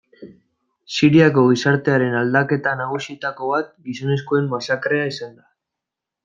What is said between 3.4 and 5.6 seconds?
bat gizonezkoen masakrea izan da.